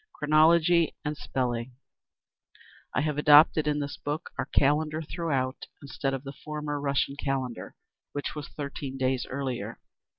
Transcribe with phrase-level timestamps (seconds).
[0.13, 1.75] Chronology and Spelling
[2.91, 7.75] I have adopted in this book our Calendar throughout, instead of the former Russian Calendar,
[8.11, 9.79] which was thirteen days earlier.